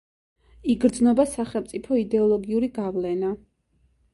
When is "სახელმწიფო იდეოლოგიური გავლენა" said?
1.33-3.31